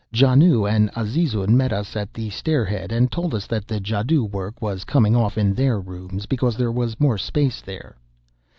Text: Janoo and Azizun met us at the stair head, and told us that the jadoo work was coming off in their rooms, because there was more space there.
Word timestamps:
Janoo 0.11 0.65
and 0.65 0.89
Azizun 0.95 1.49
met 1.55 1.71
us 1.71 1.95
at 1.95 2.11
the 2.11 2.31
stair 2.31 2.65
head, 2.65 2.91
and 2.91 3.11
told 3.11 3.35
us 3.35 3.45
that 3.45 3.67
the 3.67 3.79
jadoo 3.79 4.23
work 4.23 4.59
was 4.59 4.83
coming 4.83 5.15
off 5.15 5.37
in 5.37 5.53
their 5.53 5.79
rooms, 5.79 6.25
because 6.25 6.57
there 6.57 6.71
was 6.71 6.99
more 6.99 7.19
space 7.19 7.61
there. 7.61 7.95